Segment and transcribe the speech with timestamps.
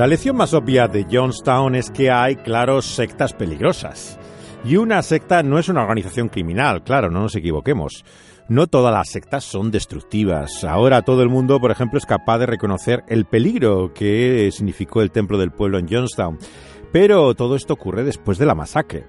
[0.00, 4.18] La lección más obvia de Johnstown es que hay, claro, sectas peligrosas.
[4.64, 8.06] Y una secta no es una organización criminal, claro, no nos equivoquemos.
[8.48, 10.64] No todas las sectas son destructivas.
[10.64, 15.10] Ahora todo el mundo, por ejemplo, es capaz de reconocer el peligro que significó el
[15.10, 16.38] templo del pueblo en Johnstown.
[16.94, 19.04] Pero todo esto ocurre después de la masacre.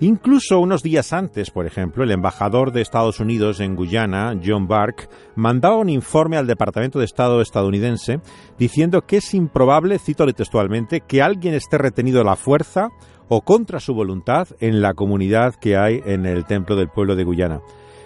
[0.00, 5.08] Incluso unos días antes, por ejemplo, el embajador de Estados Unidos en Guyana, John Bark,
[5.34, 8.20] mandaba un informe al Departamento de Estado estadounidense
[8.58, 12.90] diciendo que es improbable, cito textualmente, que alguien esté retenido a la fuerza
[13.26, 17.24] o contra su voluntad en la comunidad que hay en el templo del pueblo de
[17.24, 17.60] Guyana.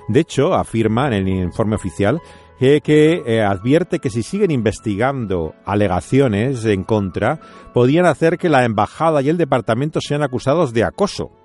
[0.09, 2.23] De hecho, afirma en el informe oficial
[2.59, 7.41] que, eh, advierte que si siguen investigando alegaciones en contra,
[7.74, 11.41] podrían hacer que la embajada y el departamento sean acusados de acoso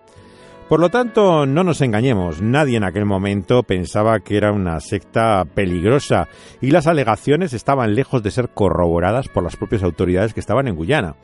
[0.70, 5.45] por lo tanto, no nos engañemos, nadie en aquel momento pensaba que era una secta
[5.45, 6.27] peligrosa
[6.59, 10.76] y las alegaciones estaban lejos de ser corroboradas por las propias autoridades que estaban en
[10.76, 11.15] Guyana.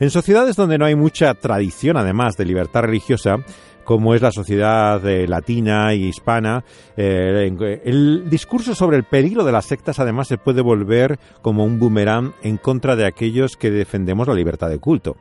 [0.00, 3.36] En sociedades donde no hay mucha tradición, además, de libertad religiosa,
[3.84, 6.64] como es la sociedad eh, latina y hispana,
[6.96, 11.78] eh, el discurso sobre el peligro de las sectas además se puede volver como un
[11.78, 15.16] boomerang en contra de aquellos que defendemos la libertad de culto.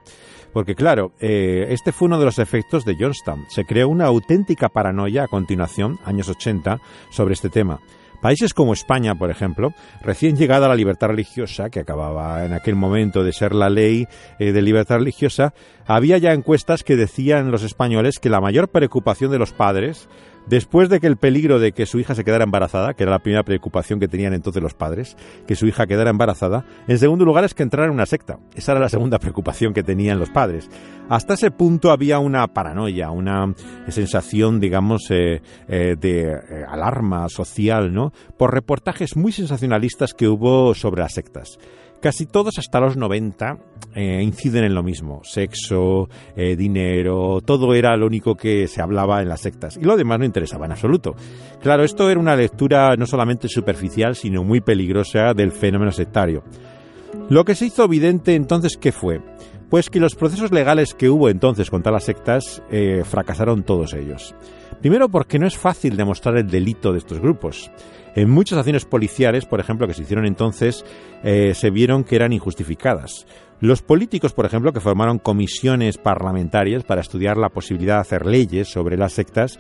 [0.54, 3.46] Porque claro, eh, este fue uno de los efectos de Johnstown.
[3.50, 7.80] Se creó una auténtica paranoia a continuación, años 80, sobre este tema.
[8.22, 12.76] Países como España, por ejemplo, recién llegada a la libertad religiosa, que acababa en aquel
[12.76, 14.08] momento de ser la ley
[14.38, 15.56] eh, de libertad religiosa,
[15.88, 20.08] había ya encuestas que decían los españoles que la mayor preocupación de los padres
[20.48, 23.20] Después de que el peligro de que su hija se quedara embarazada, que era la
[23.20, 25.16] primera preocupación que tenían entonces los padres,
[25.48, 28.40] que su hija quedara embarazada, en segundo lugar es que entrara en una secta.
[28.56, 30.70] Esa era la segunda preocupación que tenían los padres.
[31.10, 33.54] Hasta ese punto había una paranoia, una
[33.90, 38.14] sensación, digamos, eh, eh, de eh, alarma social, ¿no?
[38.38, 41.60] Por reportajes muy sensacionalistas que hubo sobre las sectas.
[42.02, 43.58] Casi todos hasta los 90
[43.94, 45.22] eh, inciden en lo mismo.
[45.24, 49.78] Sexo, eh, dinero, todo era lo único que se hablaba en las sectas.
[49.78, 51.16] Y lo demás no interesaba en absoluto.
[51.62, 56.44] Claro, esto era una lectura no solamente superficial, sino muy peligrosa del fenómeno sectario.
[57.30, 59.22] Lo que se hizo evidente entonces, ¿qué fue?
[59.70, 64.34] Pues que los procesos legales que hubo entonces contra las sectas eh, fracasaron todos ellos.
[64.82, 67.72] Primero porque no es fácil demostrar el delito de estos grupos.
[68.16, 70.84] En muchas acciones policiales, por ejemplo, que se hicieron entonces,
[71.24, 73.26] eh, se vieron que eran injustificadas.
[73.60, 78.70] Los políticos, por ejemplo, que formaron comisiones parlamentarias para estudiar la posibilidad de hacer leyes
[78.70, 79.60] sobre las sectas,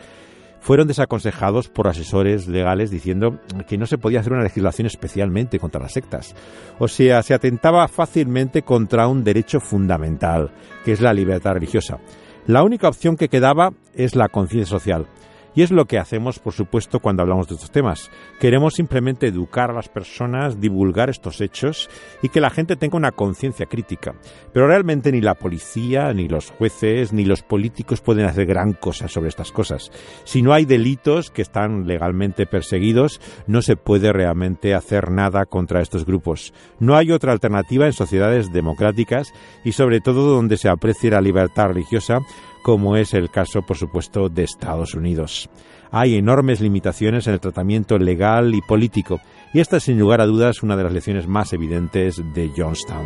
[0.59, 5.81] fueron desaconsejados por asesores legales diciendo que no se podía hacer una legislación especialmente contra
[5.81, 6.35] las sectas.
[6.79, 10.51] O sea, se atentaba fácilmente contra un derecho fundamental,
[10.83, 11.99] que es la libertad religiosa.
[12.47, 15.05] La única opción que quedaba es la conciencia social.
[15.53, 18.09] Y es lo que hacemos, por supuesto, cuando hablamos de estos temas.
[18.39, 21.89] Queremos simplemente educar a las personas, divulgar estos hechos
[22.21, 24.15] y que la gente tenga una conciencia crítica.
[24.53, 29.07] Pero realmente ni la policía, ni los jueces, ni los políticos pueden hacer gran cosa
[29.07, 29.91] sobre estas cosas.
[30.23, 35.81] Si no hay delitos que están legalmente perseguidos, no se puede realmente hacer nada contra
[35.81, 36.53] estos grupos.
[36.79, 39.33] No hay otra alternativa en sociedades democráticas
[39.65, 42.19] y sobre todo donde se aprecie la libertad religiosa
[42.63, 45.49] como es el caso, por supuesto, de Estados Unidos.
[45.91, 49.19] Hay enormes limitaciones en el tratamiento legal y político,
[49.53, 53.05] y esta es sin lugar a dudas una de las lecciones más evidentes de Johnstown.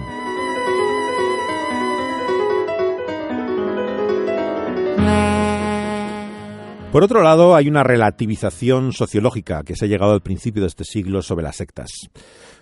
[6.96, 10.86] Por otro lado, hay una relativización sociológica que se ha llegado al principio de este
[10.86, 11.90] siglo sobre las sectas.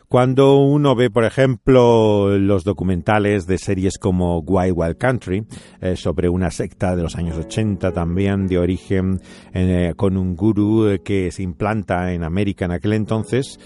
[0.08, 5.46] Cuando uno ve, por ejemplo, los documentales de series como Wild Wild Country,
[5.82, 9.20] eh, sobre una secta de los años 80 también, de origen
[9.54, 13.60] eh, con un gurú eh, que se implanta en América en aquel entonces,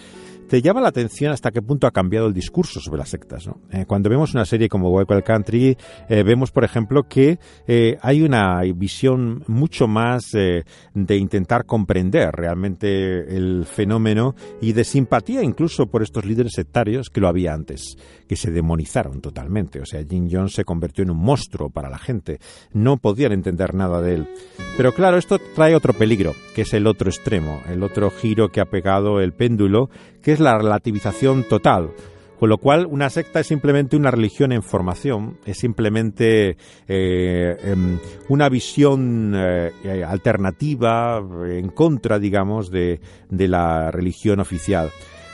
[0.47, 3.50] te llama la atención hasta qué punto ha cambiado el discurso sobre las sectas.
[3.72, 5.78] Eh, cuando vemos una serie como Wild Country,
[6.09, 13.35] eh, vemos, por ejemplo, que eh, hay una visión mucho más de intentar comprender realmente
[13.35, 17.97] el fenómeno y de simpatía incluso por estos líderes sectarios que lo había antes,
[18.28, 19.82] que se demonizaron totalmente.
[19.82, 22.40] O sea, Jim Jones se convirtió en un monstruo para la gente.
[22.73, 24.28] No podían entender nada de él.
[24.78, 28.61] Pero claro, esto trae otro peligro, que es el otro extremo, el otro giro que
[28.61, 29.90] ha pegado el péndulo,
[30.28, 31.91] que es la relativización total.
[32.38, 37.97] Con lo cual, una secta es simplemente una religión en formación, es simplemente eh, em,
[38.28, 39.72] una visión eh,
[40.06, 44.90] alternativa, en contra, digamos, de, de la religión oficial.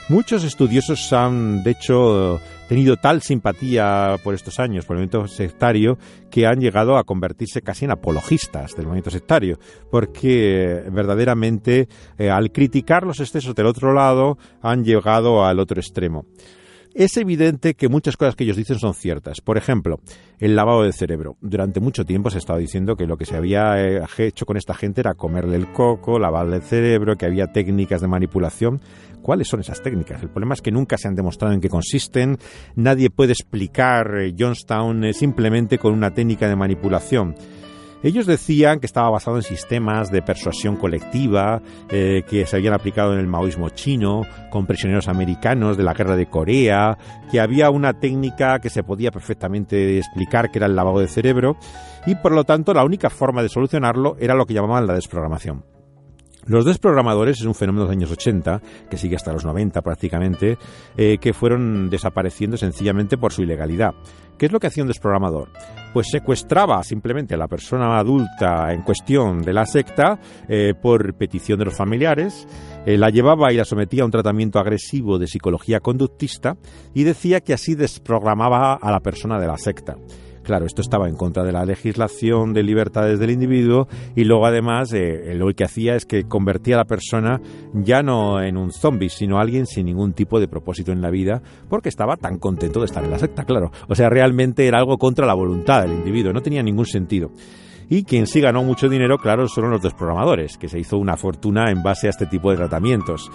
[0.08, 2.40] Muchos estudiosos han, de hecho,
[2.74, 5.96] tenido tal simpatía por estos años, por el movimiento sectario,
[6.28, 9.60] que han llegado a convertirse casi en apologistas del movimiento sectario,
[9.92, 11.86] porque verdaderamente
[12.18, 16.26] eh, al criticar los excesos del otro lado han llegado al otro extremo.
[16.94, 19.40] Es evidente que muchas cosas que ellos dicen son ciertas.
[19.40, 20.00] Por ejemplo,
[20.38, 21.36] el lavado de cerebro.
[21.40, 24.56] Durante mucho tiempo se ha estado diciendo que lo que se había eh, hecho con
[24.56, 28.80] esta gente era comerle el coco, lavarle el cerebro, que había técnicas de manipulación.
[29.22, 30.22] ¿Cuáles son esas técnicas?
[30.22, 32.38] El problema es que nunca se han demostrado en qué consisten.
[32.76, 37.34] Nadie puede explicar eh, Johnstown eh, simplemente con una técnica de manipulación.
[38.04, 43.14] Ellos decían que estaba basado en sistemas de persuasión colectiva eh, que se habían aplicado
[43.14, 46.98] en el maoísmo chino, con prisioneros americanos de la guerra de Corea,
[47.30, 51.56] que había una técnica que se podía perfectamente explicar que era el lavado de cerebro,
[52.04, 55.64] y por lo tanto la única forma de solucionarlo era lo que llamaban la desprogramación.
[56.46, 58.60] Los desprogramadores es un fenómeno de los años 80,
[58.90, 60.58] que sigue hasta los 90 prácticamente,
[60.96, 63.94] eh, que fueron desapareciendo sencillamente por su ilegalidad.
[64.36, 65.48] ¿Qué es lo que hacía un desprogramador?
[65.92, 70.18] Pues secuestraba simplemente a la persona adulta en cuestión de la secta
[70.48, 72.46] eh, por petición de los familiares,
[72.84, 76.56] eh, la llevaba y la sometía a un tratamiento agresivo de psicología conductista
[76.92, 79.96] y decía que así desprogramaba a la persona de la secta.
[80.44, 84.92] Claro, esto estaba en contra de la legislación de libertades del individuo y luego además
[84.92, 87.40] eh, lo que hacía es que convertía a la persona
[87.72, 91.42] ya no en un zombie, sino alguien sin ningún tipo de propósito en la vida
[91.68, 93.72] porque estaba tan contento de estar en la secta, claro.
[93.88, 97.32] O sea, realmente era algo contra la voluntad del individuo, no tenía ningún sentido.
[97.88, 101.70] Y quien sí ganó mucho dinero, claro, son los desprogramadores, que se hizo una fortuna
[101.70, 103.30] en base a este tipo de tratamientos.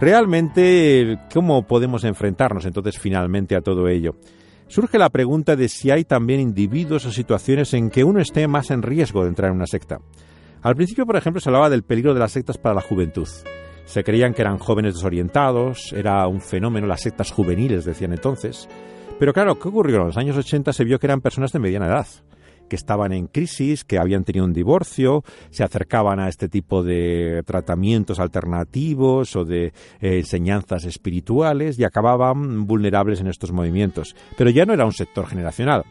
[0.00, 4.16] Realmente, ¿cómo podemos enfrentarnos entonces finalmente a todo ello?
[4.68, 8.70] Surge la pregunta de si hay también individuos o situaciones en que uno esté más
[8.70, 9.98] en riesgo de entrar en una secta.
[10.62, 13.28] Al principio, por ejemplo, se hablaba del peligro de las sectas para la juventud.
[13.84, 18.68] Se creían que eran jóvenes desorientados, era un fenómeno las sectas juveniles, decían entonces.
[19.18, 20.00] Pero claro, ¿qué ocurrió?
[20.00, 22.06] En los años 80 se vio que eran personas de mediana edad
[22.68, 27.42] que estaban en crisis, que habían tenido un divorcio, se acercaban a este tipo de
[27.46, 34.16] tratamientos alternativos o de eh, enseñanzas espirituales y acababan vulnerables en estos movimientos.
[34.36, 35.84] Pero ya no era un sector generacional.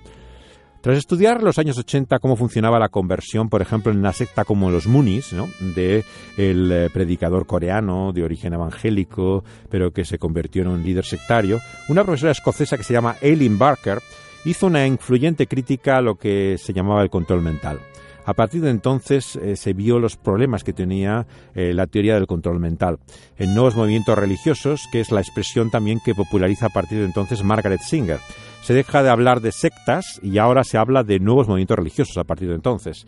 [0.86, 4.70] Tras estudiar los años 80 cómo funcionaba la conversión, por ejemplo, en una secta como
[4.70, 5.50] los Munis, ¿no?
[5.74, 6.04] de
[6.38, 11.60] el eh, predicador coreano de origen evangélico, pero que se convirtió en un líder sectario,
[11.90, 14.00] una profesora escocesa que se llama Eileen Barker
[14.46, 17.80] hizo una influyente crítica a lo que se llamaba el control mental.
[18.26, 22.26] A partir de entonces eh, se vio los problemas que tenía eh, la teoría del
[22.26, 22.98] control mental.
[23.38, 27.44] En nuevos movimientos religiosos, que es la expresión también que populariza a partir de entonces
[27.44, 28.20] Margaret Singer.
[28.64, 32.24] Se deja de hablar de sectas y ahora se habla de nuevos movimientos religiosos a
[32.24, 33.06] partir de entonces.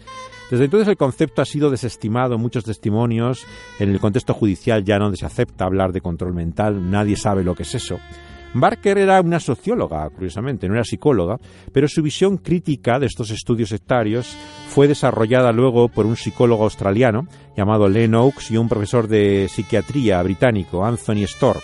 [0.51, 3.43] Desde entonces el concepto ha sido desestimado en muchos testimonios.
[3.79, 7.55] En el contexto judicial ya no se acepta hablar de control mental, nadie sabe lo
[7.55, 7.97] que es eso.
[8.53, 11.37] Barker era una socióloga, curiosamente, no era psicóloga,
[11.71, 14.35] pero su visión crítica de estos estudios sectarios
[14.69, 20.21] fue desarrollada luego por un psicólogo australiano llamado Len Oakes y un profesor de psiquiatría
[20.23, 21.57] británico, Anthony Storr.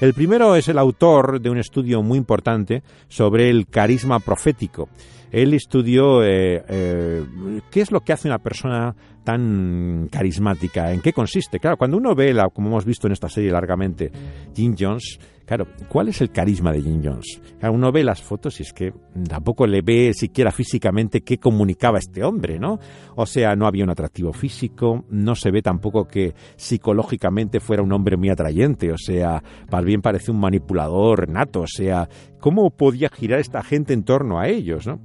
[0.00, 4.88] El primero es el autor de un estudio muy importante sobre el carisma profético.
[5.30, 7.24] Él estudió eh, eh,
[7.70, 8.94] qué es lo que hace una persona
[9.26, 11.58] tan carismática, en qué consiste.
[11.58, 14.12] Claro, cuando uno ve, la, como hemos visto en esta serie largamente,
[14.54, 17.40] Jim Jones, claro, ¿cuál es el carisma de Jim Jones?
[17.60, 18.92] uno ve las fotos y es que
[19.28, 22.78] tampoco le ve siquiera físicamente qué comunicaba este hombre, ¿no?
[23.16, 27.92] O sea, no había un atractivo físico, no se ve tampoco que psicológicamente fuera un
[27.92, 29.42] hombre muy atrayente, o sea,
[29.72, 34.38] más bien parece un manipulador nato, o sea, ¿cómo podía girar esta gente en torno
[34.38, 35.00] a ellos, ¿no?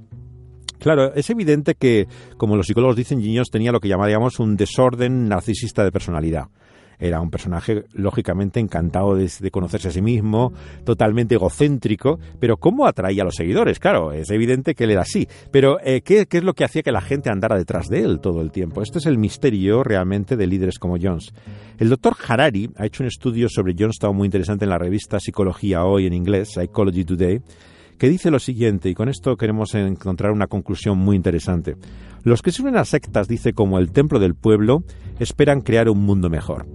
[0.82, 5.28] Claro, es evidente que, como los psicólogos dicen, Giños tenía lo que llamaríamos un desorden
[5.28, 6.48] narcisista de personalidad.
[6.98, 10.52] Era un personaje, lógicamente, encantado de, conocerse a sí mismo,
[10.84, 13.78] totalmente egocéntrico, pero ¿cómo atraía a los seguidores?
[13.78, 16.82] Claro, es evidente que él era así, pero eh, ¿qué, ¿qué, es lo que hacía
[16.82, 18.82] que la gente andara detrás de él todo el tiempo?
[18.82, 21.32] Este es el misterio realmente de líderes como Jones.
[21.78, 25.84] El doctor Harari ha hecho un estudio sobre Jonestown muy interesante en la revista Psicología
[25.84, 27.40] Hoy en inglés, Psychology Today,
[28.02, 31.76] que dice lo siguiente, y con esto queremos encontrar una conclusión muy interesante.
[32.24, 34.82] Los que sirven a sectas, dice, como el templo del pueblo,
[35.20, 36.66] esperan crear un mundo mejor.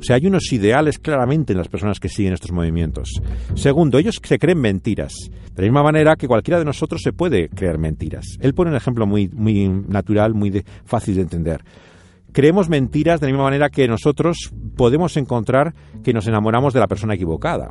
[0.00, 3.08] O sea, hay unos ideales claramente en las personas que siguen estos movimientos.
[3.54, 5.12] Segundo, ellos se creen mentiras.
[5.54, 8.36] De la misma manera que cualquiera de nosotros se puede creer mentiras.
[8.40, 11.62] Él pone un ejemplo muy, muy natural, muy fácil de entender.
[12.32, 16.88] Creemos mentiras de la misma manera que nosotros podemos encontrar que nos enamoramos de la
[16.88, 17.70] persona equivocada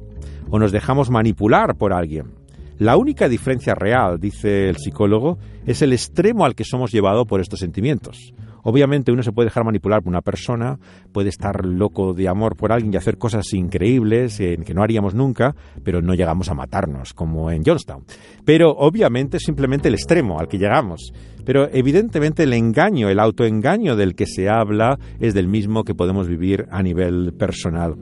[0.49, 2.42] o nos dejamos manipular por alguien.
[2.79, 7.39] La única diferencia real, dice el psicólogo, es el extremo al que somos llevados por
[7.39, 8.33] estos sentimientos.
[8.63, 10.79] Obviamente uno se puede dejar manipular por una persona,
[11.11, 15.13] puede estar loco de amor por alguien y hacer cosas increíbles eh, que no haríamos
[15.13, 15.53] nunca,
[15.83, 18.05] pero no llegamos a matarnos, como en Johnstown.
[18.45, 21.13] Pero obviamente es simplemente el extremo al que llegamos.
[21.45, 26.29] Pero evidentemente el engaño, el autoengaño del que se habla es del mismo que podemos
[26.29, 27.95] vivir a nivel personal.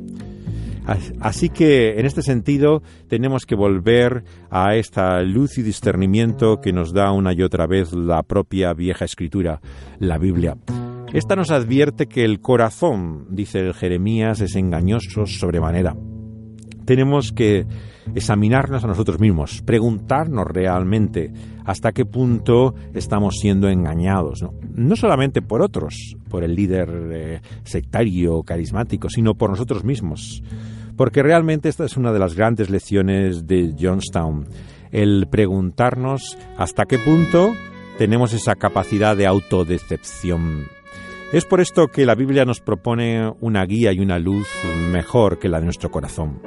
[1.20, 6.94] Así que en este sentido tenemos que volver a esta luz y discernimiento que nos
[6.94, 9.62] da una y otra vez la propia vieja escritura,
[10.00, 10.58] la Biblia.
[11.14, 15.96] Esta nos advierte que el corazón, dice Jeremías, es engañoso sobremanera.
[16.86, 17.66] Tenemos que
[18.16, 21.32] examinarnos a nosotros mismos, preguntarnos realmente
[21.66, 24.44] hasta qué punto estamos siendo engañados,
[24.76, 30.44] no, solamente por otros, por el líder eh, sectario, carismático, sino por nosotros mismos.
[30.98, 34.48] Porque realmente esta es una de las grandes lecciones de Johnstown,
[34.92, 37.54] el preguntarnos hasta qué punto
[37.98, 40.81] tenemos esa capacidad de autodecepción.
[41.34, 44.50] Es por esto que la Biblia nos propone una guía y una luz
[44.92, 46.42] mejor que la de nuestro corazón.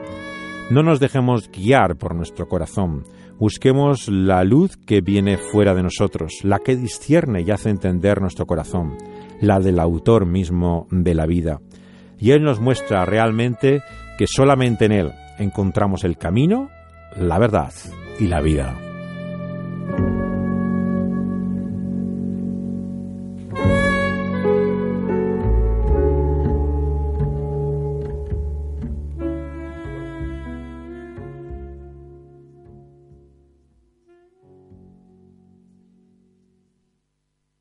[0.69, 3.05] No nos dejemos guiar por nuestro corazón.
[3.39, 8.45] Busquemos la luz que viene fuera de nosotros, la que discierne y hace entender nuestro
[8.45, 8.99] corazón,
[9.41, 11.61] la del autor mismo de la vida.
[12.19, 13.83] Y Él nos muestra realmente
[14.19, 16.69] que solamente en Él encontramos el camino,
[17.19, 17.73] la verdad
[18.21, 18.94] y la vida.